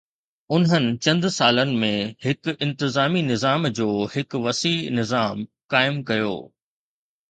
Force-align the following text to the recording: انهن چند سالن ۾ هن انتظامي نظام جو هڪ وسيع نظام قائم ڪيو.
انهن 0.55 0.85
چند 1.05 1.23
سالن 1.37 1.69
۾ 1.83 1.91
هن 2.25 2.43
انتظامي 2.67 3.21
نظام 3.31 3.61
جو 3.77 3.87
هڪ 4.13 4.29
وسيع 4.45 4.79
نظام 4.99 5.37
قائم 5.71 5.95
ڪيو. 6.09 6.37